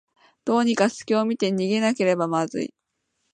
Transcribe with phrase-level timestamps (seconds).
[0.45, 2.73] どうにかすきを見つけて逃げなければまずい